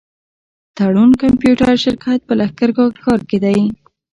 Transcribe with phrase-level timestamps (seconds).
[0.77, 3.59] تړون کمپيوټر شرکت په لښکرګاه ښار کي دی.